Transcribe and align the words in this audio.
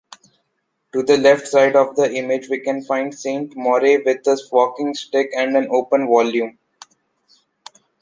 To 0.93 1.03
the 1.03 1.15
left 1.17 1.47
side 1.47 1.75
of 1.75 1.95
the 1.95 2.11
image 2.11 2.49
we 2.49 2.59
can 2.61 2.81
find 2.83 3.13
Saint 3.13 3.55
Maure 3.55 4.01
with 4.03 4.25
a 4.25 4.39
walking 4.51 4.95
stick 4.95 5.29
and 5.37 5.55
an 5.55 5.67
open 5.69 6.07
volume. 6.07 6.57